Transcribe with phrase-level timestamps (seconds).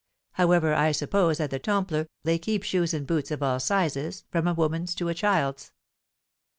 [0.31, 4.47] However, I suppose, at the Temple, they keep shoes and boots of all sizes, from
[4.47, 5.73] a woman's to a child's."